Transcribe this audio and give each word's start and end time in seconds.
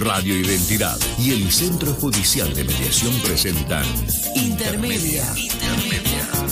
Radio 0.00 0.36
Identidad 0.36 0.96
y 1.18 1.32
el 1.32 1.50
Centro 1.50 1.92
Judicial 1.92 2.54
de 2.54 2.64
Mediación 2.64 3.12
presentan 3.24 3.84
Intermedia. 4.36 5.24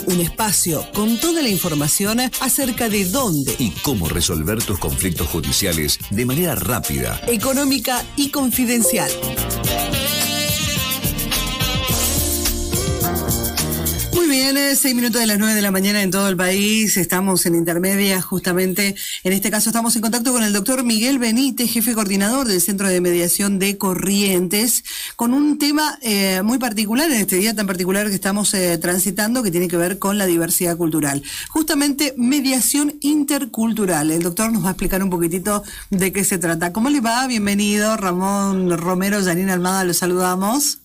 Un 0.06 0.20
espacio 0.20 0.84
con 0.92 1.18
toda 1.18 1.42
la 1.42 1.48
información 1.48 2.20
acerca 2.40 2.88
de 2.88 3.04
dónde, 3.04 3.54
y 3.58 3.70
cómo 3.82 4.08
resolver 4.08 4.62
tus 4.62 4.78
conflictos 4.78 5.28
judiciales 5.28 5.98
de 6.10 6.26
manera 6.26 6.54
rápida. 6.54 7.20
económica 7.26 8.04
y 8.16 8.30
confidencial. 8.30 9.10
Bien, 14.36 14.76
seis 14.76 14.94
minutos 14.94 15.18
de 15.18 15.26
las 15.26 15.38
nueve 15.38 15.54
de 15.54 15.62
la 15.62 15.70
mañana 15.70 16.02
en 16.02 16.10
todo 16.10 16.28
el 16.28 16.36
país. 16.36 16.98
Estamos 16.98 17.46
en 17.46 17.54
intermedia, 17.54 18.20
justamente. 18.20 18.94
En 19.24 19.32
este 19.32 19.50
caso, 19.50 19.70
estamos 19.70 19.96
en 19.96 20.02
contacto 20.02 20.30
con 20.30 20.42
el 20.42 20.52
doctor 20.52 20.84
Miguel 20.84 21.18
Benítez, 21.18 21.70
jefe 21.70 21.94
coordinador 21.94 22.46
del 22.46 22.60
Centro 22.60 22.86
de 22.86 23.00
Mediación 23.00 23.58
de 23.58 23.78
Corrientes, 23.78 24.84
con 25.16 25.32
un 25.32 25.58
tema 25.58 25.98
eh, 26.02 26.42
muy 26.44 26.58
particular 26.58 27.10
en 27.10 27.18
este 27.18 27.36
día 27.36 27.54
tan 27.54 27.66
particular 27.66 28.08
que 28.08 28.14
estamos 28.14 28.52
eh, 28.52 28.76
transitando, 28.76 29.42
que 29.42 29.50
tiene 29.50 29.68
que 29.68 29.78
ver 29.78 29.98
con 29.98 30.18
la 30.18 30.26
diversidad 30.26 30.76
cultural. 30.76 31.22
Justamente, 31.48 32.12
mediación 32.18 32.94
intercultural. 33.00 34.10
El 34.10 34.22
doctor 34.22 34.52
nos 34.52 34.64
va 34.64 34.68
a 34.68 34.72
explicar 34.72 35.02
un 35.02 35.08
poquitito 35.08 35.62
de 35.88 36.12
qué 36.12 36.24
se 36.24 36.36
trata. 36.36 36.74
¿Cómo 36.74 36.90
le 36.90 37.00
va? 37.00 37.26
Bienvenido, 37.26 37.96
Ramón 37.96 38.76
Romero, 38.76 39.24
Janine 39.24 39.52
Almada, 39.52 39.84
los 39.84 39.96
saludamos. 39.96 40.80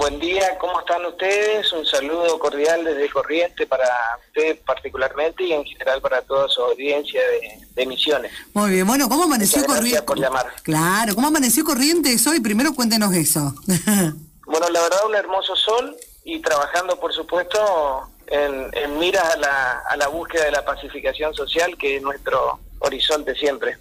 Buen 0.00 0.18
día, 0.18 0.56
¿cómo 0.56 0.80
están 0.80 1.04
ustedes? 1.04 1.70
Un 1.74 1.84
saludo 1.84 2.38
cordial 2.38 2.82
desde 2.82 3.10
Corriente 3.10 3.66
para 3.66 3.86
usted 4.26 4.58
particularmente 4.64 5.44
y 5.44 5.52
en 5.52 5.62
general 5.62 6.00
para 6.00 6.22
toda 6.22 6.48
su 6.48 6.62
audiencia 6.62 7.20
de, 7.20 7.66
de 7.74 7.86
Misiones. 7.86 8.32
Muy 8.54 8.70
bien, 8.70 8.86
bueno, 8.86 9.10
¿cómo 9.10 9.24
amaneció 9.24 9.62
por 10.06 10.18
llamar. 10.18 10.54
Claro, 10.62 11.14
¿cómo 11.14 11.26
amaneció 11.26 11.64
Corrientes 11.64 12.26
hoy? 12.26 12.40
Primero 12.40 12.74
cuéntenos 12.74 13.12
eso. 13.14 13.54
Bueno, 14.46 14.68
la 14.70 14.80
verdad 14.80 15.06
un 15.06 15.14
hermoso 15.14 15.54
sol 15.54 15.96
y 16.24 16.40
trabajando 16.40 16.98
por 16.98 17.12
supuesto 17.12 18.10
en, 18.26 18.68
en 18.72 18.98
miras 18.98 19.34
a 19.34 19.36
la, 19.36 19.82
a 19.88 19.96
la 19.96 20.08
búsqueda 20.08 20.46
de 20.46 20.50
la 20.50 20.64
pacificación 20.64 21.32
social 21.34 21.78
que 21.78 21.98
es 21.98 22.02
nuestro 22.02 22.58
horizonte 22.80 23.34
siempre. 23.34 23.76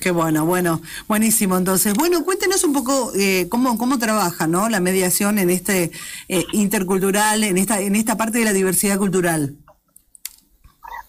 Qué 0.00 0.10
bueno, 0.10 0.46
bueno, 0.46 0.80
buenísimo. 1.06 1.56
Entonces, 1.56 1.94
bueno, 1.94 2.24
cuéntenos 2.24 2.62
un 2.64 2.72
poco 2.72 3.12
eh, 3.16 3.48
cómo 3.48 3.76
cómo 3.76 3.98
trabaja, 3.98 4.46
¿no? 4.46 4.68
La 4.68 4.80
mediación 4.80 5.38
en 5.38 5.50
este 5.50 5.90
eh, 6.28 6.44
intercultural, 6.52 7.42
en 7.42 7.58
esta 7.58 7.80
en 7.80 7.96
esta 7.96 8.16
parte 8.16 8.38
de 8.38 8.44
la 8.44 8.52
diversidad 8.52 8.98
cultural. 8.98 9.54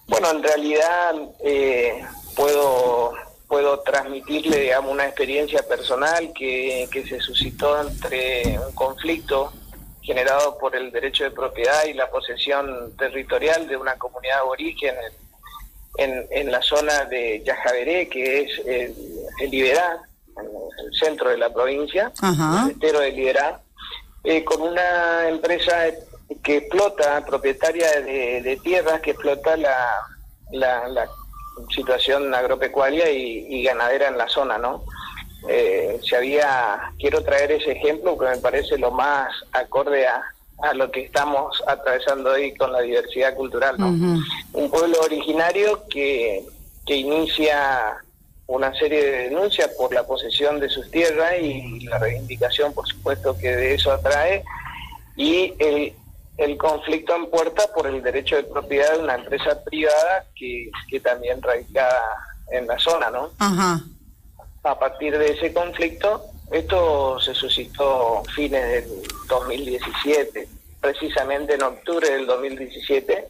Bueno, 0.07 0.31
en 0.31 0.43
realidad 0.43 1.15
eh, 1.43 2.03
puedo 2.35 3.13
puedo 3.47 3.79
transmitirle, 3.79 4.59
digamos, 4.61 4.91
una 4.91 5.05
experiencia 5.05 5.61
personal 5.67 6.31
que, 6.33 6.87
que 6.91 7.05
se 7.07 7.19
suscitó 7.19 7.81
entre 7.81 8.59
un 8.59 8.73
conflicto 8.73 9.51
generado 10.01 10.57
por 10.57 10.75
el 10.75 10.91
derecho 10.91 11.23
de 11.23 11.31
propiedad 11.31 11.85
y 11.85 11.93
la 11.93 12.09
posesión 12.09 12.95
territorial 12.97 13.67
de 13.67 13.75
una 13.75 13.95
comunidad 13.97 14.39
aborigen 14.39 14.95
en, 15.99 16.27
en, 16.31 16.51
la 16.51 16.61
zona 16.61 17.05
de 17.05 17.41
Yajaveré, 17.45 18.07
que 18.09 18.41
es 18.41 18.59
el, 18.65 18.95
el 19.41 19.49
Liberá, 19.49 19.99
en 20.37 20.45
el 20.45 20.93
centro 20.93 21.29
de 21.29 21.37
la 21.37 21.53
provincia, 21.53 22.11
Ajá. 22.21 22.65
el 22.65 22.71
estero 22.71 22.99
de 22.99 23.11
Liberá, 23.11 23.61
eh, 24.23 24.43
con 24.43 24.61
una 24.61 25.27
empresa 25.27 25.87
que 26.43 26.57
explota, 26.57 27.25
propietaria 27.25 28.01
de, 28.01 28.41
de 28.41 28.57
tierras, 28.57 29.01
que 29.01 29.11
explota 29.11 29.57
la, 29.57 29.87
la, 30.51 30.87
la 30.87 31.07
situación 31.75 32.33
agropecuaria 32.33 33.09
y, 33.11 33.45
y 33.49 33.63
ganadera 33.63 34.07
en 34.07 34.17
la 34.17 34.27
zona, 34.27 34.57
¿no? 34.57 34.83
Eh, 35.47 35.99
se 36.03 36.15
había, 36.17 36.91
quiero 36.99 37.23
traer 37.23 37.53
ese 37.53 37.71
ejemplo 37.71 38.17
que 38.17 38.25
me 38.25 38.37
parece 38.37 38.77
lo 38.77 38.91
más 38.91 39.29
acorde 39.53 40.05
a, 40.05 40.21
a 40.61 40.73
lo 40.73 40.91
que 40.91 41.05
estamos 41.05 41.61
atravesando 41.67 42.31
hoy 42.31 42.53
con 42.55 42.71
la 42.71 42.81
diversidad 42.81 43.35
cultural. 43.35 43.75
Un 43.79 44.69
pueblo 44.69 44.99
originario 45.01 45.87
que, 45.89 46.43
que 46.85 46.95
inicia 46.95 47.97
una 48.47 48.73
serie 48.73 49.03
de 49.03 49.29
denuncias 49.29 49.69
por 49.77 49.93
la 49.93 50.05
posesión 50.05 50.59
de 50.59 50.69
sus 50.69 50.89
tierras 50.89 51.33
y 51.39 51.81
la 51.81 51.99
reivindicación, 51.99 52.73
por 52.73 52.87
supuesto, 52.87 53.37
que 53.37 53.55
de 53.55 53.75
eso 53.75 53.91
atrae, 53.91 54.43
y 55.15 55.53
el, 55.59 55.93
el 56.37 56.57
conflicto 56.57 57.15
en 57.15 57.29
puerta 57.29 57.63
por 57.75 57.85
el 57.85 58.01
derecho 58.01 58.37
de 58.37 58.43
propiedad 58.43 58.93
de 58.93 59.03
una 59.03 59.15
empresa 59.15 59.63
privada 59.63 60.25
que, 60.35 60.71
que 60.89 60.99
también 60.99 61.41
radicada 61.41 62.01
en 62.51 62.65
la 62.65 62.79
zona, 62.79 63.11
¿no? 63.11 63.29
Ajá. 63.37 63.81
A 64.63 64.79
partir 64.79 65.17
de 65.17 65.33
ese 65.33 65.53
conflicto, 65.53 66.25
esto 66.51 67.19
se 67.19 67.33
suscitó 67.33 68.23
fines 68.35 68.67
del 68.67 69.03
2017, 69.27 70.47
precisamente 70.81 71.55
en 71.55 71.63
octubre 71.63 72.09
del 72.09 72.25
2017, 72.25 73.27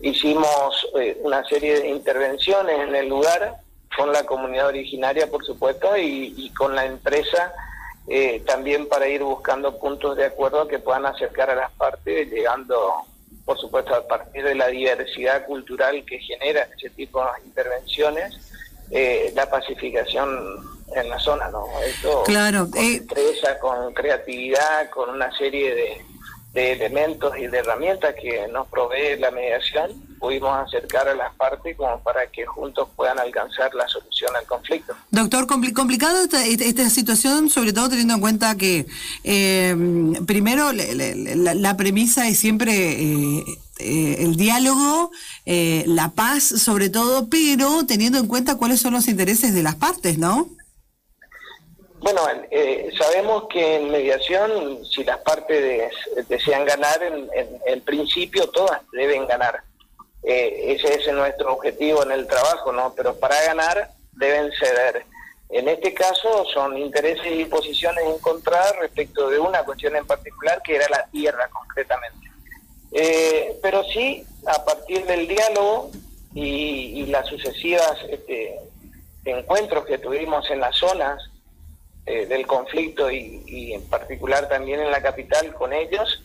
hicimos 0.00 0.88
eh, 0.98 1.18
una 1.22 1.44
serie 1.44 1.80
de 1.80 1.88
intervenciones 1.88 2.88
en 2.88 2.94
el 2.94 3.08
lugar 3.08 3.56
con 3.96 4.12
la 4.12 4.24
comunidad 4.24 4.68
originaria, 4.68 5.30
por 5.30 5.44
supuesto, 5.44 5.96
y, 5.96 6.34
y 6.36 6.50
con 6.54 6.74
la 6.74 6.86
empresa 6.86 7.52
eh, 8.08 8.42
también 8.44 8.88
para 8.88 9.08
ir 9.08 9.22
buscando 9.22 9.78
puntos 9.78 10.16
de 10.16 10.24
acuerdo 10.24 10.66
que 10.66 10.80
puedan 10.80 11.06
acercar 11.06 11.50
a 11.50 11.54
las 11.54 11.70
partes, 11.72 12.28
llegando, 12.30 12.76
por 13.44 13.58
supuesto, 13.58 13.94
a 13.94 14.06
partir 14.06 14.42
de 14.42 14.56
la 14.56 14.66
diversidad 14.68 15.46
cultural 15.46 16.04
que 16.04 16.18
genera 16.18 16.68
ese 16.76 16.90
tipo 16.90 17.22
de 17.22 17.46
intervenciones, 17.46 18.34
eh, 18.90 19.32
la 19.36 19.48
pacificación 19.48 20.81
en 20.94 21.08
la 21.08 21.18
zona, 21.18 21.48
¿no? 21.48 21.64
Esto 21.86 22.22
Claro, 22.24 22.68
con 22.70 22.80
eh, 22.82 22.96
empresa, 22.96 23.58
con 23.60 23.92
creatividad, 23.94 24.90
con 24.90 25.10
una 25.10 25.36
serie 25.36 25.74
de, 25.74 26.04
de 26.52 26.72
elementos 26.72 27.36
y 27.38 27.46
de 27.46 27.58
herramientas 27.58 28.14
que 28.20 28.46
nos 28.48 28.68
provee 28.68 29.18
la 29.18 29.30
mediación, 29.30 29.90
pudimos 30.18 30.56
acercar 30.66 31.08
a 31.08 31.14
las 31.14 31.34
partes 31.34 31.76
como 31.76 31.98
para 32.00 32.26
que 32.30 32.46
juntos 32.46 32.88
puedan 32.94 33.18
alcanzar 33.18 33.74
la 33.74 33.88
solución 33.88 34.30
al 34.36 34.46
conflicto. 34.46 34.94
Doctor, 35.10 35.46
compli- 35.48 35.72
complicado 35.72 36.22
esta, 36.22 36.44
esta- 36.44 36.88
situación, 36.90 37.50
sobre 37.50 37.72
todo 37.72 37.88
teniendo 37.88 38.14
en 38.14 38.20
cuenta 38.20 38.54
que 38.56 38.86
eh, 39.24 39.74
primero 40.26 40.72
le- 40.72 40.94
le- 40.94 41.36
la, 41.36 41.54
la 41.54 41.76
premisa 41.76 42.28
es 42.28 42.38
siempre 42.38 42.72
eh, 42.72 43.44
eh, 43.78 44.16
el 44.20 44.36
diálogo, 44.36 45.10
eh, 45.46 45.82
la 45.88 46.10
paz 46.10 46.44
sobre 46.44 46.88
todo, 46.88 47.28
pero 47.28 47.84
teniendo 47.86 48.18
en 48.18 48.26
cuenta 48.28 48.56
cuáles 48.56 48.80
son 48.80 48.92
los 48.92 49.08
intereses 49.08 49.54
de 49.54 49.62
las 49.64 49.74
partes, 49.74 50.18
¿no? 50.18 50.48
Bueno, 52.02 52.20
eh, 52.50 52.90
sabemos 52.98 53.44
que 53.48 53.76
en 53.76 53.90
mediación, 53.90 54.84
si 54.84 55.04
las 55.04 55.18
partes 55.18 55.62
des- 55.62 56.28
desean 56.28 56.64
ganar, 56.64 57.00
en, 57.02 57.30
en 57.64 57.80
principio 57.82 58.48
todas 58.50 58.80
deben 58.92 59.26
ganar. 59.28 59.62
Eh, 60.24 60.74
ese 60.76 60.94
es 60.94 61.12
nuestro 61.12 61.54
objetivo 61.54 62.02
en 62.02 62.12
el 62.12 62.26
trabajo, 62.26 62.72
¿no? 62.72 62.92
Pero 62.96 63.14
para 63.18 63.40
ganar 63.44 63.90
deben 64.12 64.50
ceder. 64.58 65.04
En 65.48 65.68
este 65.68 65.94
caso 65.94 66.44
son 66.52 66.76
intereses 66.76 67.26
y 67.26 67.44
posiciones 67.44 68.04
encontradas 68.06 68.74
respecto 68.80 69.28
de 69.28 69.38
una 69.38 69.64
cuestión 69.64 69.94
en 69.94 70.06
particular 70.06 70.60
que 70.62 70.76
era 70.76 70.88
la 70.88 71.06
tierra 71.06 71.48
concretamente. 71.50 72.26
Eh, 72.92 73.58
pero 73.62 73.84
sí, 73.84 74.24
a 74.46 74.64
partir 74.64 75.04
del 75.06 75.28
diálogo 75.28 75.90
y, 76.34 77.00
y 77.02 77.06
las 77.06 77.26
sucesivas 77.28 77.96
este, 78.08 78.58
encuentros 79.24 79.86
que 79.86 79.98
tuvimos 79.98 80.50
en 80.50 80.60
las 80.60 80.76
zonas 80.76 81.22
eh, 82.06 82.26
del 82.26 82.46
conflicto 82.46 83.10
y, 83.10 83.42
y 83.46 83.72
en 83.74 83.88
particular 83.88 84.48
también 84.48 84.80
en 84.80 84.90
la 84.90 85.02
capital 85.02 85.52
con 85.54 85.72
ellos, 85.72 86.22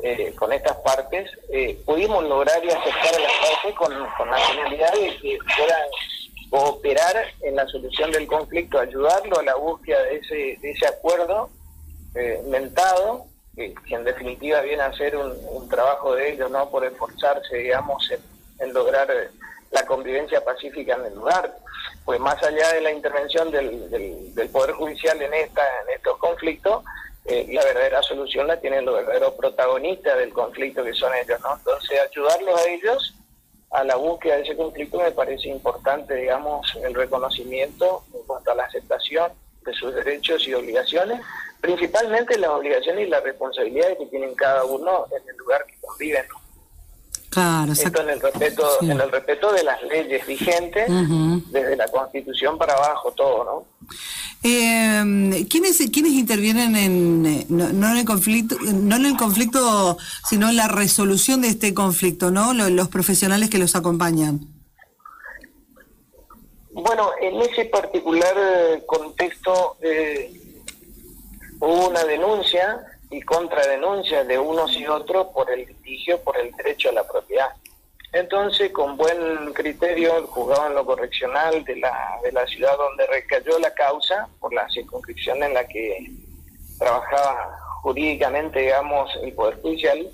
eh, 0.00 0.32
con 0.36 0.52
estas 0.52 0.76
partes, 0.76 1.28
eh, 1.50 1.76
pudimos 1.84 2.22
lograr 2.22 2.64
y 2.64 2.68
acercar 2.68 3.16
a 3.16 3.18
las 3.18 3.32
partes 3.32 3.74
con, 3.74 4.30
la 4.30 4.36
finalidad 4.36 4.92
de 4.92 5.16
que 5.16 5.38
puedan 5.56 5.82
cooperar 6.50 7.16
en 7.42 7.56
la 7.56 7.66
solución 7.66 8.12
del 8.12 8.28
conflicto, 8.28 8.78
ayudarlo 8.78 9.40
a 9.40 9.42
la 9.42 9.56
búsqueda 9.56 10.00
de 10.04 10.16
ese, 10.18 10.58
de 10.60 10.70
ese 10.70 10.86
acuerdo 10.86 11.50
eh, 12.14 12.40
mentado, 12.46 13.26
que, 13.56 13.74
en 13.90 14.04
definitiva 14.04 14.60
viene 14.60 14.82
a 14.82 14.92
ser 14.92 15.16
un, 15.16 15.36
un 15.50 15.68
trabajo 15.68 16.14
de 16.14 16.32
ellos, 16.32 16.48
¿no? 16.48 16.70
Por 16.70 16.84
esforzarse, 16.84 17.56
digamos, 17.56 18.08
en, 18.60 18.72
lograr 18.72 19.08
la 19.70 19.84
convivencia 19.84 20.44
pacífica 20.44 20.94
en 20.94 21.06
el 21.06 21.14
lugar. 21.14 21.56
Pues 22.04 22.18
más 22.20 22.42
allá 22.42 22.72
de 22.72 22.80
la 22.80 22.92
intervención 22.92 23.50
del, 23.50 23.90
del, 23.90 24.48
Poder 24.50 24.72
Judicial 24.72 25.20
en, 25.20 25.34
esta, 25.34 25.62
en 25.82 25.94
estos 25.94 26.16
conflictos, 26.18 26.84
eh, 27.26 27.46
la 27.52 27.62
verdadera 27.64 28.02
solución 28.02 28.46
la 28.46 28.58
tienen 28.58 28.86
los 28.86 28.94
verdaderos 28.94 29.34
protagonistas 29.34 30.16
del 30.18 30.32
conflicto, 30.32 30.82
que 30.82 30.94
son 30.94 31.12
ellos, 31.14 31.38
¿no? 31.42 31.54
Entonces, 31.56 32.00
ayudarlos 32.00 32.60
a 32.60 32.68
ellos 32.68 33.14
a 33.70 33.84
la 33.84 33.96
búsqueda 33.96 34.36
de 34.36 34.42
ese 34.42 34.56
conflicto 34.56 34.98
me 34.98 35.10
parece 35.10 35.48
importante, 35.48 36.14
digamos, 36.14 36.74
el 36.82 36.94
reconocimiento 36.94 38.02
en 38.14 38.22
cuanto 38.22 38.52
a 38.52 38.54
la 38.54 38.64
aceptación 38.64 39.30
de 39.64 39.74
sus 39.74 39.94
derechos 39.94 40.46
y 40.48 40.54
obligaciones, 40.54 41.20
principalmente 41.60 42.38
las 42.38 42.50
obligaciones 42.50 43.06
y 43.06 43.10
las 43.10 43.22
responsabilidades 43.22 43.98
que 43.98 44.06
tienen 44.06 44.34
cada 44.34 44.64
uno 44.64 45.06
en 45.10 45.28
el 45.28 45.36
lugar 45.36 45.64
que 45.66 45.74
conviven. 45.80 46.24
Claro, 47.30 47.72
Esto 47.72 48.00
en 48.00 48.10
el 48.10 48.20
respeto, 48.20 48.82
en 48.82 49.00
el 49.00 49.12
respeto 49.12 49.52
de 49.52 49.62
las 49.62 49.82
leyes 49.82 50.26
vigentes, 50.26 50.88
desde 51.50 51.76
la 51.76 51.86
Constitución 51.88 52.56
para 52.56 52.72
abajo, 52.74 53.12
todo, 53.12 53.44
¿no? 53.44 53.88
Eh, 54.42 55.46
¿quiénes, 55.50 55.78
¿Quiénes 55.92 56.12
intervienen 56.12 56.76
en 56.76 57.46
no, 57.48 57.90
en 57.90 57.96
el 57.98 58.04
conflicto, 58.04 58.56
no 58.60 58.96
en 58.96 59.06
el 59.06 59.16
conflicto, 59.16 59.98
sino 60.28 60.48
en 60.48 60.56
la 60.56 60.68
resolución 60.68 61.42
de 61.42 61.48
este 61.48 61.74
conflicto, 61.74 62.30
¿no? 62.30 62.54
Los, 62.54 62.88
profesionales 62.88 63.50
que 63.50 63.58
los 63.58 63.76
acompañan. 63.76 64.40
Bueno, 66.70 67.10
en 67.20 67.42
ese 67.42 67.64
particular 67.66 68.34
eh, 68.36 68.82
contexto 68.86 69.76
eh, 69.82 70.32
hubo 71.58 71.88
una 71.88 72.04
denuncia 72.04 72.80
y 73.10 73.22
contradenuncia 73.22 74.24
de 74.24 74.38
unos 74.38 74.76
y 74.76 74.86
otros 74.86 75.28
por 75.28 75.50
el 75.50 75.66
litigio, 75.66 76.20
por 76.22 76.36
el 76.36 76.52
derecho 76.52 76.90
a 76.90 76.92
la 76.92 77.06
propiedad. 77.06 77.50
Entonces, 78.12 78.70
con 78.72 78.96
buen 78.96 79.52
criterio, 79.52 80.16
el 80.16 80.24
juzgado 80.24 80.68
en 80.68 80.74
lo 80.74 80.86
correccional 80.86 81.62
de 81.64 81.76
la, 81.76 82.18
de 82.22 82.32
la 82.32 82.46
ciudad 82.46 82.76
donde 82.76 83.06
recayó 83.06 83.58
la 83.58 83.72
causa, 83.74 84.28
por 84.40 84.52
la 84.52 84.68
circunscripción 84.70 85.42
en 85.42 85.54
la 85.54 85.66
que 85.66 86.10
trabajaba 86.78 87.58
jurídicamente, 87.82 88.60
digamos, 88.60 89.10
el 89.22 89.32
Poder 89.34 89.60
Judicial, 89.60 90.08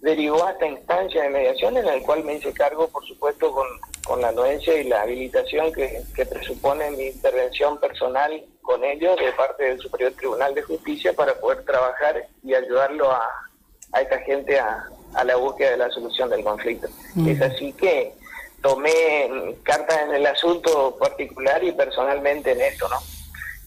derivó 0.00 0.44
a 0.44 0.52
esta 0.52 0.66
instancia 0.66 1.22
de 1.22 1.30
mediación 1.30 1.76
en 1.76 1.86
la 1.86 1.98
cual 2.00 2.24
me 2.24 2.34
hice 2.34 2.52
cargo, 2.52 2.88
por 2.88 3.04
supuesto, 3.06 3.52
con, 3.52 3.66
con 4.04 4.20
la 4.20 4.28
anuencia 4.28 4.74
y 4.76 4.84
la 4.84 5.02
habilitación 5.02 5.72
que, 5.72 6.02
que 6.14 6.26
presupone 6.26 6.90
mi 6.92 7.06
intervención 7.06 7.78
personal 7.78 8.44
con 8.62 8.82
ellos 8.84 9.16
de 9.16 9.32
parte 9.32 9.64
del 9.64 9.80
Superior 9.80 10.12
Tribunal 10.12 10.54
de 10.54 10.62
Justicia 10.62 11.12
para 11.12 11.34
poder 11.34 11.64
trabajar 11.64 12.26
y 12.42 12.54
ayudarlo 12.54 13.10
a, 13.10 13.28
a 13.92 14.00
esta 14.00 14.18
gente 14.20 14.58
a, 14.58 14.88
a, 15.14 15.24
la 15.24 15.36
búsqueda 15.36 15.72
de 15.72 15.76
la 15.76 15.90
solución 15.90 16.30
del 16.30 16.44
conflicto. 16.44 16.88
Mm. 17.14 17.28
Es 17.28 17.42
así 17.42 17.72
que 17.72 18.14
tomé 18.62 19.56
cartas 19.64 20.02
en 20.02 20.14
el 20.14 20.26
asunto 20.26 20.96
particular 20.98 21.62
y 21.64 21.72
personalmente 21.72 22.52
en 22.52 22.60
esto, 22.60 22.88
¿no? 22.88 22.98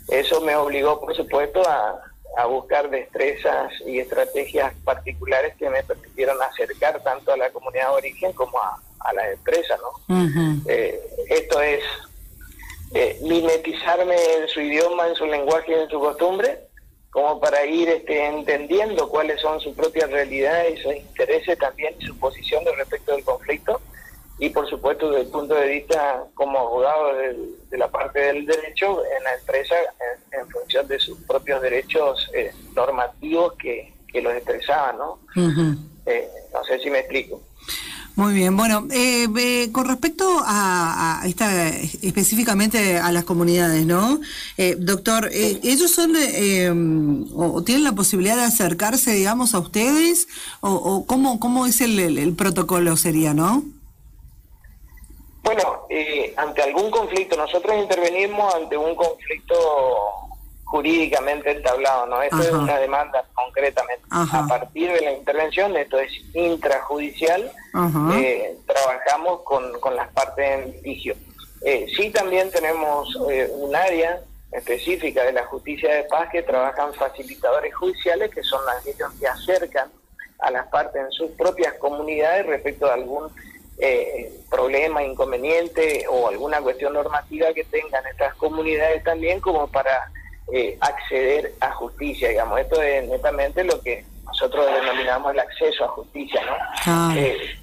Eso 0.07 0.39
me 0.41 0.55
obligó, 0.55 0.99
por 1.01 1.15
supuesto, 1.15 1.61
a, 1.67 2.01
a 2.37 2.45
buscar 2.45 2.89
destrezas 2.89 3.71
y 3.85 3.99
estrategias 3.99 4.73
particulares 4.83 5.55
que 5.57 5.69
me 5.69 5.83
permitieron 5.83 6.41
acercar 6.41 7.01
tanto 7.03 7.33
a 7.33 7.37
la 7.37 7.49
comunidad 7.49 7.89
de 7.89 7.93
origen 7.95 8.33
como 8.33 8.57
a, 8.59 8.79
a 8.99 9.13
la 9.13 9.31
empresa, 9.31 9.77
¿no? 9.77 10.63
eh, 10.67 10.99
esto 11.29 11.61
es 11.61 11.83
eh, 12.93 13.19
mimetizarme 13.21 14.15
en 14.15 14.47
su 14.47 14.61
idioma, 14.61 15.07
en 15.07 15.15
su 15.15 15.25
lenguaje 15.25 15.71
y 15.71 15.75
en 15.75 15.89
su 15.89 15.99
costumbre, 15.99 16.59
como 17.09 17.39
para 17.39 17.65
ir 17.65 17.89
este, 17.89 18.25
entendiendo 18.25 19.09
cuáles 19.09 19.39
son 19.41 19.59
sus 19.61 19.75
propias 19.75 20.09
realidades, 20.11 20.81
sus 20.81 20.95
intereses 20.95 21.57
también 21.57 21.95
y 21.99 22.05
su 22.05 22.17
posición 22.17 22.63
respecto 22.77 23.13
del 23.13 23.23
conflicto. 23.23 23.81
Y 24.37 24.49
por 24.49 24.69
supuesto, 24.69 25.09
desde 25.09 25.23
el 25.23 25.31
punto 25.31 25.55
de 25.55 25.67
vista 25.69 26.25
como 26.33 26.59
abogado 26.59 27.15
de, 27.15 27.77
la 27.77 27.89
parte 27.89 28.19
del 28.19 28.45
derecho 28.45 29.01
en 29.17 29.23
la 29.23 29.33
empresa, 29.33 29.75
en, 30.31 30.49
función 30.49 30.87
de 30.87 30.99
sus 30.99 31.17
propios 31.21 31.61
derechos 31.61 32.29
eh, 32.33 32.51
normativos 32.75 33.53
que, 33.53 33.93
que 34.11 34.21
los 34.21 34.33
expresaban, 34.33 34.97
¿no? 34.97 35.19
Eh, 36.05 36.29
no 36.53 36.63
sé 36.65 36.79
si 36.79 36.89
me 36.89 36.99
explico. 36.99 37.41
Muy 38.15 38.33
bien, 38.33 38.55
bueno, 38.55 38.87
eh, 38.91 39.27
eh, 39.37 39.71
con 39.73 39.89
respecto 39.89 40.25
a, 40.45 41.21
esta 41.25 41.67
específicamente 41.67 42.97
a 42.97 43.11
las 43.11 43.25
comunidades, 43.25 43.85
¿no? 43.85 44.21
Eh, 44.57 44.77
doctor, 44.79 45.29
¿ellos 45.33 45.91
son 45.91 46.13
o, 47.35 47.61
tienen 47.63 47.83
la 47.83 47.91
posibilidad 47.91 48.37
de 48.37 48.43
acercarse, 48.43 49.11
digamos, 49.11 49.53
a 49.53 49.59
ustedes? 49.59 50.29
¿O, 50.61 51.05
cómo, 51.05 51.41
cómo 51.41 51.65
es 51.65 51.81
el, 51.81 52.33
protocolo 52.37 52.95
sería, 52.95 53.33
no? 53.33 53.63
Bueno, 55.43 55.85
ante 56.37 56.61
algún 56.61 56.89
conflicto, 56.91 57.35
nosotros 57.35 57.75
intervenimos 57.77 58.55
ante 58.55 58.77
un 58.77 58.95
conflicto 58.95 59.55
jurídicamente 60.75 61.51
entablado, 61.51 62.05
¿no? 62.05 62.21
Esto 62.21 62.41
es 62.41 62.51
una 62.51 62.77
demanda 62.77 63.23
concretamente. 63.33 64.03
A 64.09 64.45
partir 64.45 64.91
de 64.91 64.99
la 64.99 65.13
intervención, 65.13 65.73
esto 65.77 65.97
es 65.97 66.11
intrajudicial, 66.33 67.49
eh, 68.13 68.57
trabajamos 68.67 69.43
con, 69.43 69.79
con 69.79 69.95
las 69.95 70.09
partes 70.09 70.45
en 70.45 70.71
litigio. 70.73 71.15
Eh, 71.61 71.85
sí 71.95 72.09
también 72.09 72.51
tenemos 72.51 73.17
eh, 73.29 73.49
un 73.53 73.73
área 73.73 74.19
específica 74.51 75.23
de 75.23 75.31
la 75.31 75.45
justicia 75.45 75.93
de 75.95 76.03
paz 76.03 76.27
que 76.29 76.43
trabajan 76.43 76.93
facilitadores 76.93 77.73
judiciales, 77.73 78.29
que 78.31 78.43
son 78.43 78.59
aquellos 78.77 79.13
que 79.17 79.27
acercan 79.27 79.89
a 80.39 80.51
las 80.51 80.67
partes 80.67 81.01
en 81.01 81.11
sus 81.11 81.31
propias 81.31 81.73
comunidades 81.75 82.45
respecto 82.47 82.87
a 82.87 82.95
algún 82.95 83.29
eh, 83.77 84.29
problema, 84.49 85.03
inconveniente 85.03 86.05
o 86.09 86.27
alguna 86.27 86.59
cuestión 86.59 86.91
normativa 86.91 87.53
que 87.53 87.63
tengan 87.63 88.05
estas 88.07 88.35
comunidades 88.35 89.05
también 89.05 89.39
como 89.39 89.67
para 89.67 90.11
eh, 90.53 90.77
acceder 90.81 91.53
a 91.59 91.71
justicia, 91.71 92.29
digamos. 92.29 92.59
Esto 92.59 92.81
es 92.81 93.07
netamente 93.07 93.63
lo 93.63 93.81
que 93.81 94.05
nosotros 94.25 94.65
denominamos 94.65 95.33
el 95.33 95.39
acceso 95.39 95.85
a 95.85 95.89
justicia, 95.89 96.41
¿no? 96.45 96.55
Ah. 96.85 97.13
Eh, 97.17 97.59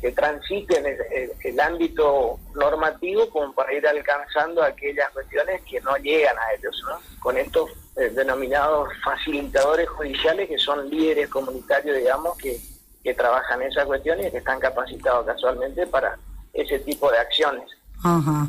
que 0.00 0.12
transiten 0.12 0.86
el, 0.86 1.32
el, 1.42 1.60
ámbito 1.60 2.38
normativo 2.54 3.28
como 3.28 3.52
para 3.52 3.74
ir 3.74 3.86
alcanzando 3.86 4.62
aquellas 4.62 5.10
cuestiones 5.10 5.60
que 5.62 5.80
no 5.80 5.96
llegan 5.96 6.36
a 6.38 6.54
ellos, 6.54 6.82
¿no? 6.88 6.98
Con 7.20 7.36
estos 7.36 7.70
eh, 7.96 8.10
denominados 8.10 8.88
facilitadores 9.04 9.88
judiciales 9.88 10.48
que 10.48 10.58
son 10.58 10.88
líderes 10.88 11.28
comunitarios, 11.28 11.96
digamos, 11.96 12.38
que, 12.38 12.58
que 13.02 13.14
trabajan 13.14 13.62
esas 13.62 13.84
cuestiones 13.84 14.28
y 14.28 14.30
que 14.30 14.38
están 14.38 14.60
capacitados 14.60 15.26
casualmente 15.26 15.86
para 15.86 16.16
ese 16.54 16.78
tipo 16.80 17.10
de 17.10 17.18
acciones. 17.18 17.75
Ajá. 18.02 18.48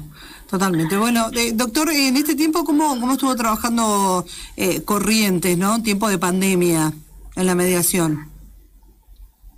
Totalmente. 0.50 0.96
Bueno, 0.98 1.28
eh, 1.34 1.52
doctor, 1.54 1.90
en 1.90 2.16
este 2.16 2.36
tiempo, 2.36 2.64
¿cómo, 2.64 2.98
cómo 3.00 3.14
estuvo 3.14 3.36
trabajando 3.36 4.26
eh, 4.56 4.82
Corrientes, 4.84 5.58
¿no? 5.58 5.84
Tiempo 5.84 6.08
de 6.08 6.18
pandemia 6.18 6.94
en 7.36 7.46
la 7.46 7.54
mediación. 7.54 8.32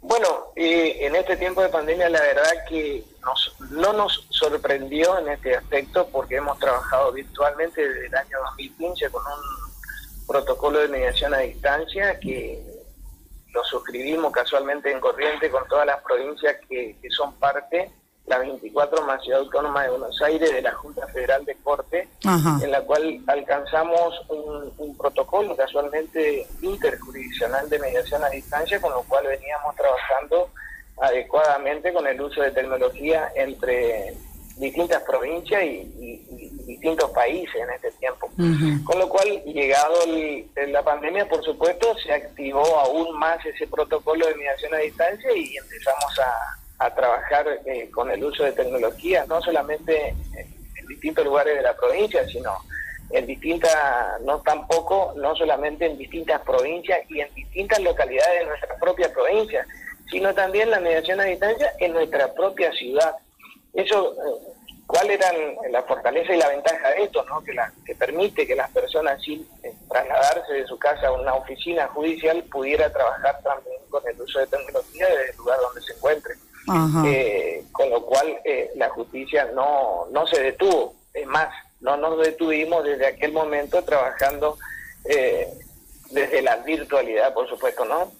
Bueno, 0.01 0.27
eh, 0.55 0.97
en 1.01 1.15
este 1.15 1.37
tiempo 1.37 1.61
de 1.61 1.69
pandemia 1.69 2.09
la 2.09 2.21
verdad 2.21 2.51
que 2.67 3.05
nos, 3.23 3.55
no 3.69 3.93
nos 3.93 4.25
sorprendió 4.31 5.19
en 5.19 5.29
este 5.29 5.55
aspecto 5.55 6.07
porque 6.07 6.37
hemos 6.37 6.57
trabajado 6.57 7.13
virtualmente 7.13 7.87
desde 7.87 8.07
el 8.07 8.15
año 8.15 8.37
2015 8.57 9.09
con 9.11 9.21
un 9.21 10.25
protocolo 10.25 10.79
de 10.79 10.87
mediación 10.87 11.33
a 11.35 11.39
distancia 11.39 12.19
que 12.19 12.59
lo 13.53 13.63
suscribimos 13.65 14.31
casualmente 14.31 14.91
en 14.91 14.99
Corrientes 14.99 15.51
con 15.51 15.67
todas 15.67 15.85
las 15.85 16.01
provincias 16.01 16.55
que, 16.67 16.97
que 16.99 17.09
son 17.11 17.33
parte 17.35 17.91
la 18.29 18.37
24 18.37 19.05
más 19.05 19.21
Ciudad 19.23 19.39
Autónoma 19.41 19.83
de 19.83 19.89
Buenos 19.89 20.21
Aires 20.21 20.51
de 20.51 20.61
la 20.61 20.71
Junta 20.73 21.05
Federal 21.07 21.43
de 21.45 21.55
Corte, 21.55 22.07
en 22.23 22.71
la 22.71 22.81
cual 22.81 23.19
alcanzamos 23.25 24.13
un, 24.29 24.95
protocolo 24.97 25.55
casualmente 25.55 26.45
interjurisdiccional 26.61 27.69
de 27.69 27.79
mediación 27.79 28.23
a 28.23 28.29
distancia, 28.29 28.79
con 28.79 28.91
lo 28.91 29.01
cual 29.03 29.25
veníamos 29.27 29.75
trabajando 29.75 30.49
adecuadamente 31.01 31.91
con 31.91 32.05
el 32.05 32.21
uso 32.21 32.41
de 32.41 32.51
tecnología 32.51 33.31
entre 33.35 34.15
distintas 34.57 35.01
provincias 35.03 35.63
y, 35.63 36.19
distintos 36.67 37.09
países 37.09 37.55
en 37.55 37.69
este 37.71 37.91
tiempo. 37.93 38.29
Con 38.85 38.99
lo 38.99 39.09
cual, 39.09 39.27
llegado 39.43 39.95
la 40.67 40.83
pandemia, 40.83 41.27
por 41.27 41.43
supuesto, 41.43 41.95
se 41.97 42.13
activó 42.13 42.63
aún 42.79 43.17
más 43.17 43.43
ese 43.43 43.65
protocolo 43.65 44.27
de 44.27 44.35
mediación 44.35 44.75
a 44.75 44.77
distancia 44.77 45.35
y 45.35 45.57
empezamos 45.57 46.19
a 46.19 46.59
a 46.79 46.95
trabajar 46.95 47.45
eh, 47.65 47.89
con 47.91 48.09
el 48.09 48.23
uso 48.23 48.43
de 48.43 48.53
tecnología, 48.53 49.25
no 49.27 49.41
solamente 49.41 50.09
en, 50.09 50.59
distintos 50.87 51.23
lugares 51.23 51.55
de 51.55 51.61
la 51.61 51.75
provincia, 51.75 52.27
sino 52.27 52.51
en 53.11 53.27
distintas, 53.27 54.19
no 54.21 54.39
tampoco, 54.41 55.13
no 55.17 55.35
solamente 55.35 55.85
en 55.85 55.97
distintas 55.97 56.41
provincias 56.41 56.99
y 57.09 57.19
en 57.21 57.31
distintas 57.35 57.79
localidades 57.79 58.39
de 58.39 58.45
nuestra 58.47 58.75
propia 58.77 59.13
provincia, 59.13 59.67
sino 60.09 60.33
también 60.33 60.71
la 60.71 60.79
mediación 60.79 61.19
a 61.19 61.25
distancia 61.25 61.71
en 61.79 61.93
nuestra 61.93 62.33
propia 62.33 62.71
ciudad. 62.71 63.15
Eso, 63.73 64.13
eh, 64.13 64.53
¿cuál 64.87 65.11
eran 65.11 65.35
la 65.69 65.83
fortaleza 65.83 66.33
y 66.33 66.37
la 66.37 66.49
ventaja 66.49 66.89
de 66.89 67.03
esto? 67.03 67.23
¿no? 67.25 67.43
Que, 67.43 67.53
la, 67.53 67.71
que 67.85 67.93
permite 67.93 68.47
que 68.47 68.55
las 68.55 68.71
personas 68.71 69.21
sin 69.21 69.41
eh, 69.63 69.71
trasladarse 69.89 70.53
de 70.53 70.65
su 70.65 70.77
casa 70.79 71.07
a 71.07 71.11
una 71.11 71.35
oficina 71.35 71.87
judicial 71.89 72.43
pudiera 72.51 72.91
trabajar 72.91 73.39
también 73.43 73.77
con 73.91 74.05
el 74.07 74.19
uso 74.19 74.39
de 74.39 74.47
tecnología 74.47 75.07
desde 75.07 75.31
el 75.31 75.37
lugar 75.37 75.59
donde 75.59 75.81
se 75.81 75.93
encuentre. 75.93 76.33
Eh, 77.05 77.63
con 77.71 77.89
lo 77.89 78.05
cual 78.05 78.39
eh, 78.43 78.71
la 78.75 78.89
justicia 78.89 79.49
no, 79.53 80.07
no 80.11 80.27
se 80.27 80.41
detuvo. 80.41 80.95
Es 81.13 81.25
más, 81.27 81.49
no 81.81 81.97
nos 81.97 82.19
detuvimos 82.19 82.83
desde 82.83 83.07
aquel 83.07 83.31
momento 83.31 83.81
trabajando 83.83 84.57
eh, 85.05 85.47
desde 86.11 86.41
la 86.41 86.57
virtualidad, 86.57 87.33
por 87.33 87.47
supuesto, 87.49 87.85
¿no? 87.85 88.11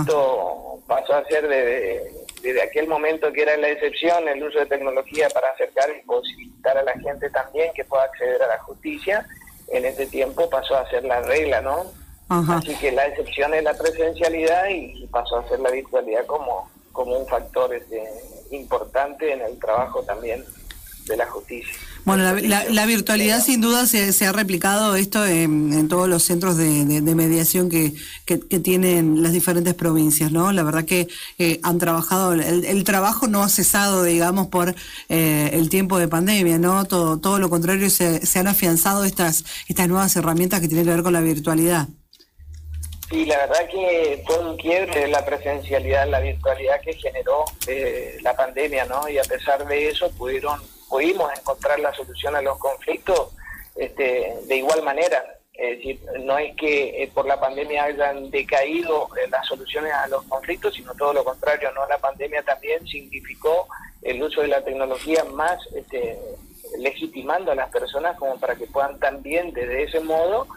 Esto 0.00 0.80
pasó 0.86 1.14
a 1.14 1.24
ser 1.24 1.48
desde, 1.48 2.10
desde 2.42 2.62
aquel 2.62 2.88
momento 2.88 3.32
que 3.32 3.42
era 3.42 3.56
la 3.56 3.68
excepción, 3.68 4.28
el 4.28 4.42
uso 4.42 4.58
de 4.60 4.66
tecnología 4.66 5.28
para 5.30 5.50
acercar 5.50 5.90
y 5.90 6.04
posibilitar 6.06 6.78
a 6.78 6.82
la 6.82 6.94
gente 6.94 7.28
también 7.30 7.72
que 7.74 7.84
pueda 7.84 8.04
acceder 8.04 8.42
a 8.42 8.48
la 8.48 8.58
justicia. 8.60 9.26
En 9.68 9.84
este 9.84 10.06
tiempo 10.06 10.48
pasó 10.48 10.76
a 10.76 10.88
ser 10.88 11.04
la 11.04 11.20
regla, 11.22 11.60
¿no? 11.60 11.84
Así 12.28 12.74
que 12.76 12.90
la 12.90 13.06
excepción 13.06 13.54
es 13.54 13.62
la 13.62 13.74
presencialidad 13.74 14.68
y 14.68 15.06
pasó 15.08 15.38
a 15.38 15.48
ser 15.48 15.60
la 15.60 15.70
virtualidad 15.70 16.26
como, 16.26 16.68
como 16.96 17.16
un 17.18 17.26
factor 17.26 17.72
este, 17.74 18.02
importante 18.50 19.32
en 19.32 19.42
el 19.42 19.58
trabajo 19.58 20.02
también 20.02 20.44
de 21.06 21.16
la 21.16 21.26
justicia. 21.26 21.72
Bueno, 22.04 22.22
la, 22.34 22.86
virtualidad 22.86 23.42
sin 23.42 23.60
duda 23.60 23.86
se, 23.86 24.26
ha 24.26 24.32
replicado 24.32 24.94
esto 24.94 25.26
en, 25.26 25.88
todos 25.88 26.08
los 26.08 26.22
centros 26.22 26.56
de, 26.56 27.00
mediación 27.14 27.68
que, 27.68 27.94
tienen 28.62 29.22
las 29.22 29.32
diferentes 29.32 29.74
provincias, 29.74 30.30
¿no? 30.30 30.52
La 30.52 30.62
verdad 30.62 30.84
que 30.84 31.08
eh, 31.38 31.58
han 31.64 31.78
trabajado, 31.78 32.32
el, 32.32 32.84
trabajo 32.84 33.26
no 33.26 33.42
ha 33.42 33.48
cesado, 33.48 34.04
digamos, 34.04 34.46
por 34.48 34.74
eh, 35.08 35.50
el 35.52 35.68
tiempo 35.68 35.98
de 35.98 36.06
pandemia, 36.06 36.58
¿no? 36.58 36.84
Todo, 36.84 37.18
todo 37.18 37.40
lo 37.40 37.50
contrario, 37.50 37.90
se, 37.90 38.24
se 38.24 38.38
han 38.38 38.46
afianzado 38.46 39.04
estas, 39.04 39.44
estas 39.68 39.88
nuevas 39.88 40.14
herramientas 40.14 40.60
que 40.60 40.68
tienen 40.68 40.86
que 40.86 40.92
ver 40.92 41.02
con 41.02 41.12
la 41.12 41.20
virtualidad. 41.20 41.88
Sí, 43.08 43.24
la 43.24 43.38
verdad 43.46 43.68
que 43.70 44.24
fue 44.26 44.38
un 44.40 44.56
quiebre 44.56 45.06
la 45.06 45.24
presencialidad, 45.24 46.08
la 46.08 46.18
virtualidad 46.18 46.80
que 46.80 46.92
generó 46.94 47.44
eh, 47.68 48.18
la 48.22 48.34
pandemia, 48.34 48.84
¿no? 48.86 49.08
Y 49.08 49.16
a 49.18 49.22
pesar 49.22 49.64
de 49.64 49.88
eso 49.88 50.10
pudieron, 50.12 50.60
pudimos 50.88 51.30
encontrar 51.38 51.78
la 51.78 51.94
solución 51.94 52.34
a 52.34 52.42
los 52.42 52.58
conflictos 52.58 53.32
este, 53.76 54.34
de 54.46 54.56
igual 54.56 54.82
manera. 54.82 55.24
Es 55.52 55.78
decir, 55.78 56.00
no 56.20 56.36
es 56.36 56.56
que 56.56 57.02
eh, 57.02 57.10
por 57.14 57.26
la 57.26 57.38
pandemia 57.40 57.84
hayan 57.84 58.28
decaído 58.30 59.08
eh, 59.16 59.28
las 59.30 59.46
soluciones 59.46 59.92
a 59.92 60.08
los 60.08 60.24
conflictos, 60.24 60.74
sino 60.74 60.92
todo 60.94 61.12
lo 61.12 61.24
contrario, 61.24 61.70
¿no? 61.72 61.86
La 61.86 61.98
pandemia 61.98 62.42
también 62.42 62.84
significó 62.88 63.68
el 64.02 64.20
uso 64.20 64.40
de 64.40 64.48
la 64.48 64.64
tecnología 64.64 65.22
más 65.24 65.58
este, 65.74 66.18
legitimando 66.78 67.52
a 67.52 67.54
las 67.54 67.70
personas 67.70 68.18
como 68.18 68.38
para 68.40 68.56
que 68.56 68.66
puedan 68.66 68.98
también 68.98 69.52
desde 69.52 69.84
ese 69.84 70.00
modo 70.00 70.48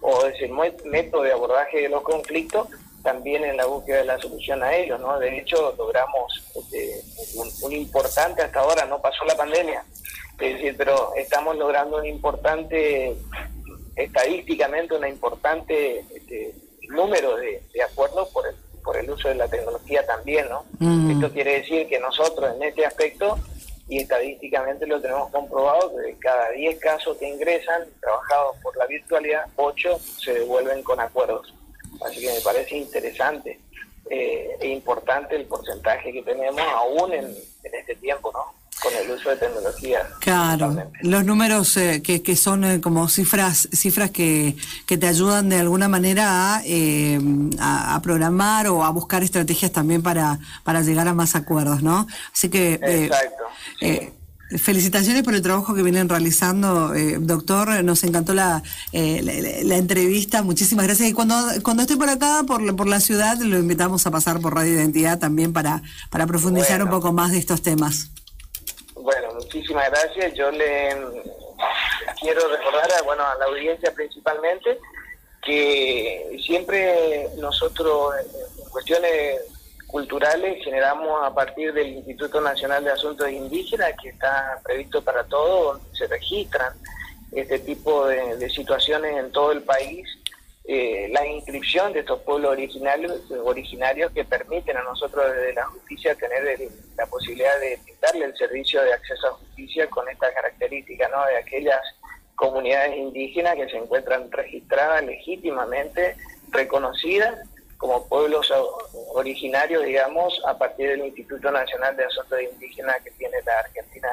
o 0.00 0.26
ese 0.26 0.48
método 0.84 1.22
de 1.22 1.32
abordaje 1.32 1.82
de 1.82 1.88
los 1.88 2.02
conflictos 2.02 2.68
también 3.06 3.44
en 3.44 3.56
la 3.56 3.66
búsqueda 3.66 3.98
de 3.98 4.04
la 4.04 4.18
solución 4.18 4.64
a 4.64 4.74
ellos, 4.74 5.00
¿no? 5.00 5.16
De 5.20 5.38
hecho, 5.38 5.72
logramos 5.78 6.42
este, 6.56 7.00
un, 7.62 7.72
importante, 7.72 8.42
hasta 8.42 8.58
ahora 8.58 8.84
no 8.84 9.00
pasó 9.00 9.24
la 9.24 9.36
pandemia, 9.36 9.84
es 10.40 10.54
decir, 10.54 10.74
pero 10.76 11.14
estamos 11.14 11.56
logrando 11.56 11.98
un 11.98 12.06
importante, 12.06 13.16
estadísticamente, 13.94 14.96
un 14.96 15.06
importante 15.06 16.00
este, 16.00 16.52
número 16.88 17.36
de, 17.36 17.62
acuerdos 17.88 18.28
por 18.30 18.44
el, 18.48 18.56
por 18.82 18.96
el 18.96 19.08
uso 19.08 19.28
de 19.28 19.36
la 19.36 19.46
tecnología 19.46 20.04
también, 20.04 20.48
¿no? 20.48 20.64
Mm. 20.80 21.12
Esto 21.12 21.32
quiere 21.32 21.60
decir 21.60 21.86
que 21.86 22.00
nosotros 22.00 22.56
en 22.56 22.62
este 22.64 22.84
aspecto 22.84 23.38
y 23.88 24.00
estadísticamente 24.00 24.86
lo 24.86 25.00
tenemos 25.00 25.30
comprobado 25.30 25.94
que 25.94 26.02
de 26.02 26.18
cada 26.18 26.50
10 26.50 26.78
casos 26.80 27.16
que 27.18 27.28
ingresan 27.28 27.84
trabajados 28.00 28.56
por 28.62 28.76
la 28.76 28.86
virtualidad, 28.86 29.46
8 29.56 29.98
se 29.98 30.34
devuelven 30.34 30.82
con 30.82 30.98
acuerdos. 30.98 31.54
Así 32.04 32.20
que 32.20 32.32
me 32.32 32.40
parece 32.40 32.76
interesante 32.76 33.60
eh, 34.10 34.56
e 34.60 34.68
importante 34.68 35.36
el 35.36 35.46
porcentaje 35.46 36.12
que 36.12 36.22
tenemos 36.22 36.60
aún 36.60 37.12
en, 37.12 37.36
este 37.62 37.94
tiempo, 37.96 38.32
¿no? 38.32 38.65
Con 38.82 38.92
el 38.94 39.10
uso 39.10 39.30
de 39.30 39.36
tecnología. 39.36 40.06
Claro, 40.20 40.90
los 41.00 41.24
números 41.24 41.76
eh, 41.76 42.02
que, 42.02 42.22
que 42.22 42.36
son 42.36 42.64
eh, 42.64 42.80
como 42.80 43.08
cifras 43.08 43.68
cifras 43.72 44.10
que, 44.10 44.54
que 44.86 44.98
te 44.98 45.06
ayudan 45.06 45.48
de 45.48 45.56
alguna 45.56 45.88
manera 45.88 46.56
a, 46.56 47.94
a, 47.94 48.02
programar 48.02 48.68
o 48.68 48.84
a 48.84 48.90
buscar 48.90 49.22
estrategias 49.22 49.72
también 49.72 50.02
para, 50.02 50.38
para 50.62 50.82
llegar 50.82 51.08
a 51.08 51.14
más 51.14 51.34
acuerdos, 51.34 51.82
¿no? 51.82 52.06
Así 52.32 52.48
que... 52.48 52.74
Exacto. 52.74 53.44
Eh, 53.80 54.12
felicitaciones 54.50 55.22
por 55.22 55.34
el 55.34 55.42
trabajo 55.42 55.74
que 55.74 55.82
vienen 55.82 56.08
realizando, 56.08 56.94
eh, 56.94 57.18
doctor. 57.20 57.82
Nos 57.84 58.04
encantó 58.04 58.34
la, 58.34 58.62
eh, 58.92 59.62
la, 59.64 59.76
entrevista. 59.76 60.42
Muchísimas 60.42 60.86
gracias. 60.86 61.08
Y 61.08 61.12
cuando, 61.12 61.36
cuando 61.62 61.82
esté 61.82 61.96
por 61.96 62.08
acá, 62.08 62.44
por, 62.46 62.76
por 62.76 62.86
la 62.86 63.00
ciudad, 63.00 63.38
lo 63.38 63.58
invitamos 63.58 64.06
a 64.06 64.10
pasar 64.10 64.40
por 64.40 64.54
Radio 64.54 64.74
Identidad 64.74 65.18
también 65.18 65.52
para, 65.52 65.82
para 66.10 66.26
profundizar 66.26 66.82
un 66.82 66.90
poco 66.90 67.12
más 67.12 67.32
de 67.32 67.38
estos 67.38 67.62
temas. 67.62 68.10
Muchísimas 69.36 69.90
gracias. 69.90 70.34
Yo 70.34 70.50
le 70.50 70.96
quiero 72.20 72.48
recordar 72.48 72.90
a, 72.98 73.02
bueno, 73.02 73.22
a 73.24 73.34
la 73.36 73.44
audiencia 73.46 73.92
principalmente 73.94 74.78
que 75.42 76.38
siempre 76.44 77.28
nosotros 77.36 78.14
en 78.18 78.70
cuestiones 78.70 79.40
culturales 79.86 80.64
generamos 80.64 81.22
a 81.24 81.32
partir 81.34 81.72
del 81.72 81.88
Instituto 81.88 82.40
Nacional 82.40 82.82
de 82.82 82.90
Asuntos 82.90 83.30
Indígenas, 83.30 83.92
que 84.02 84.08
está 84.08 84.58
previsto 84.64 85.02
para 85.02 85.22
todo, 85.24 85.74
donde 85.74 85.96
se 85.96 86.06
registran 86.06 86.72
este 87.32 87.58
tipo 87.58 88.06
de, 88.06 88.48
situaciones 88.50 89.16
en 89.16 89.30
todo 89.30 89.52
el 89.52 89.62
país, 89.62 90.08
eh, 90.68 91.08
la 91.12 91.24
inscripción 91.24 91.92
de 91.92 92.00
estos 92.00 92.20
pueblos 92.22 92.50
originarios, 92.50 93.30
originarios 93.44 94.10
que 94.12 94.24
permiten 94.24 94.76
a 94.76 94.82
nosotros 94.82 95.24
desde 95.32 95.54
la 95.54 95.66
justicia 95.66 96.14
tener 96.16 96.58
la 96.96 97.06
posibilidad 97.06 97.60
de 97.60 97.78
darle 98.00 98.24
el 98.24 98.36
servicio 98.36 98.82
de 98.82 98.92
acceso 98.92 99.28
a 99.28 99.32
justicia 99.32 99.88
con 99.88 100.08
esta 100.08 100.32
característica 100.32 101.08
¿no? 101.08 101.24
de 101.26 101.36
aquellas 101.36 101.80
comunidades 102.34 102.96
indígenas 102.96 103.54
que 103.54 103.68
se 103.68 103.76
encuentran 103.76 104.30
registradas 104.32 105.04
legítimamente, 105.04 106.16
reconocidas 106.50 107.38
como 107.76 108.08
pueblos 108.08 108.52
originarios, 109.14 109.84
digamos, 109.84 110.40
a 110.46 110.58
partir 110.58 110.88
del 110.88 111.06
Instituto 111.06 111.50
Nacional 111.50 111.96
de 111.96 112.04
Asuntos 112.04 112.40
Indígenas 112.52 112.96
que 113.04 113.10
tiene 113.12 113.36
la 113.44 113.60
Argentina 113.60 114.08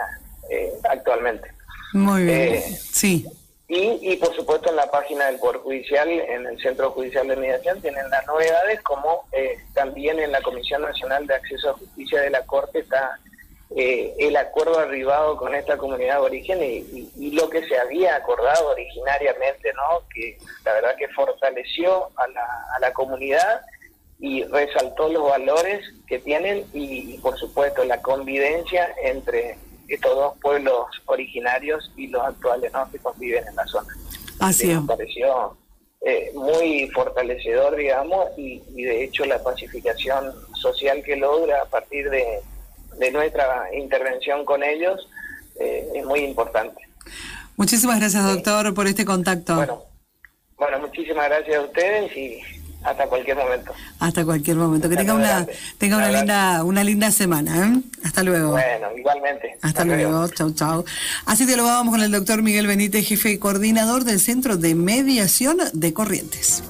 eh, 0.49 0.71
actualmente. 0.89 1.49
Muy 1.93 2.23
bien, 2.23 2.53
eh, 2.55 2.61
sí. 2.61 3.25
Y, 3.73 3.97
y 4.01 4.17
por 4.17 4.35
supuesto 4.35 4.69
en 4.69 4.75
la 4.75 4.91
página 4.91 5.25
del 5.25 5.39
Poder 5.39 5.57
Judicial, 5.57 6.07
en 6.07 6.45
el 6.45 6.61
Centro 6.61 6.91
Judicial 6.91 7.27
de 7.27 7.35
Mediación, 7.35 7.81
tienen 7.81 8.07
las 8.11 8.23
novedades, 8.27 8.79
como 8.81 9.25
eh, 9.31 9.57
también 9.73 10.19
en 10.19 10.31
la 10.31 10.43
Comisión 10.43 10.83
Nacional 10.83 11.25
de 11.25 11.33
Acceso 11.33 11.71
a 11.71 11.73
Justicia 11.73 12.21
de 12.21 12.29
la 12.29 12.45
Corte 12.45 12.79
está 12.79 13.17
eh, 13.75 14.13
el 14.19 14.35
acuerdo 14.37 14.77
arribado 14.77 15.37
con 15.37 15.55
esta 15.55 15.75
comunidad 15.75 16.19
de 16.19 16.21
origen 16.21 16.59
y, 16.61 17.31
lo 17.31 17.49
que 17.49 17.67
se 17.67 17.75
había 17.75 18.15
acordado 18.15 18.69
originariamente, 18.69 19.73
¿no? 19.73 20.07
Que 20.13 20.37
la 20.63 20.73
verdad 20.73 20.95
que 20.95 21.07
fortaleció 21.07 22.09
a 22.15 22.27
la, 22.27 22.45
a 22.75 22.79
la 22.79 22.93
comunidad 22.93 23.61
y 24.19 24.43
resaltó 24.43 25.09
los 25.09 25.23
valores 25.23 25.83
que 26.05 26.19
tienen 26.19 26.63
y, 26.73 27.17
por 27.17 27.39
supuesto 27.39 27.83
la 27.83 28.03
convivencia 28.03 28.93
entre 29.01 29.57
estos 29.87 30.15
dos 30.15 30.33
pueblos 30.41 30.87
originarios 31.05 31.91
y 31.95 32.07
los 32.07 32.21
actuales 32.23 32.71
¿no? 32.73 32.89
que 32.91 32.99
conviven 32.99 33.47
en 33.47 33.55
la 33.55 33.65
zona. 33.67 33.87
Así 34.39 34.71
es. 34.71 34.81
Me 34.81 34.87
pareció 34.87 35.57
eh, 36.01 36.31
muy 36.33 36.89
fortalecedor, 36.89 37.75
digamos, 37.75 38.27
y, 38.37 38.61
y 38.75 38.83
de 38.83 39.03
hecho 39.03 39.25
la 39.25 39.41
pacificación 39.41 40.33
social 40.55 41.03
que 41.03 41.15
logra 41.15 41.61
a 41.61 41.65
partir 41.65 42.09
de, 42.09 42.41
de 42.97 43.11
nuestra 43.11 43.73
intervención 43.73 44.45
con 44.45 44.63
ellos 44.63 45.07
eh, 45.59 45.87
es 45.95 46.05
muy 46.05 46.21
importante. 46.21 46.81
Muchísimas 47.55 47.99
gracias, 47.99 48.25
doctor, 48.25 48.73
por 48.73 48.87
este 48.87 49.05
contacto. 49.05 49.55
Bueno, 49.55 49.83
bueno, 50.57 50.79
muchísimas 50.79 51.27
gracias 51.27 51.57
a 51.57 51.61
ustedes 51.61 52.17
y 52.17 52.41
hasta 52.83 53.07
cualquier 53.07 53.37
momento. 53.37 53.71
Hasta 53.99 54.25
cualquier 54.25 54.57
momento. 54.57 54.89
Que 54.89 54.95
tenga 54.95 55.13
una 55.13 55.45
tenga 55.77 55.97
una 55.97 56.11
linda 56.11 56.63
una 56.63 56.83
linda 56.83 57.11
semana. 57.11 57.67
¿eh? 57.67 57.81
Hasta 58.03 58.23
luego. 58.23 58.51
Bueno, 58.51 58.87
igualmente. 58.97 59.57
Hasta, 59.61 59.85
luego. 59.85 60.27
Chau, 60.29 60.53
chau. 60.53 60.85
Así 61.25 61.45
dialogábamos 61.45 61.93
con 61.93 62.03
el 62.03 62.11
doctor 62.11 62.41
Miguel 62.41 62.67
Benítez, 62.67 63.07
jefe 63.07 63.31
y 63.31 63.37
coordinador 63.37 64.03
del 64.03 64.19
Centro 64.19 64.57
de 64.57 64.75
Mediación 64.75 65.57
de 65.73 65.93
Corrientes. 65.93 66.63